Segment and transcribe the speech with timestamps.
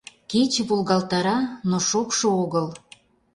[0.29, 1.37] Кече волгалтара,
[1.69, 2.67] но шокшо огыл.